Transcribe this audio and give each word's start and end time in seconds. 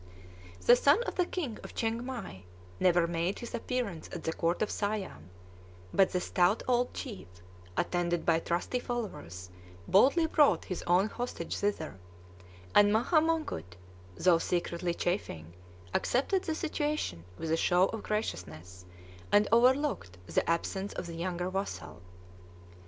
The 0.65 0.75
son 0.75 1.03
of 1.03 1.13
the 1.13 1.27
King 1.27 1.59
of 1.63 1.75
Chiengmai 1.75 2.41
never 2.79 3.05
made 3.05 3.37
his 3.37 3.53
appearance 3.53 4.09
at 4.11 4.23
the 4.23 4.33
court 4.33 4.63
of 4.63 4.71
Siam; 4.71 5.29
but 5.93 6.09
the 6.09 6.19
stout 6.19 6.63
old 6.67 6.91
chief, 6.95 7.27
attended 7.77 8.25
by 8.25 8.39
trusty 8.39 8.79
followers, 8.79 9.51
boldly 9.87 10.25
brought 10.25 10.65
his 10.65 10.81
own 10.87 11.07
"hostage" 11.07 11.55
thither; 11.55 11.99
and 12.73 12.91
Maha 12.91 13.21
Mongkut, 13.21 13.75
though 14.17 14.39
secretly 14.39 14.95
chafing, 14.95 15.53
accepted 15.93 16.45
the 16.45 16.55
situation 16.55 17.23
with 17.37 17.51
a 17.51 17.55
show 17.55 17.85
of 17.89 18.01
graciousness, 18.01 18.85
and 19.31 19.47
overlooked 19.51 20.17
the 20.25 20.49
absence 20.49 20.93
of 20.93 21.05
the 21.05 21.13
younger 21.15 21.51
vassal. 21.51 22.01